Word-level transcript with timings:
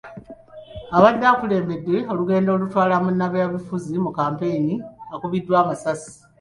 Abadde 0.97 1.25
akulembedde 1.29 1.95
mu 2.07 2.13
lugendo 2.19 2.49
olutwala 2.51 2.95
munnabyabufuzi 3.03 3.95
mu 4.05 4.11
kampeyini 4.17 4.75
akubiddwa 5.13 5.55
amasasi. 5.63 6.11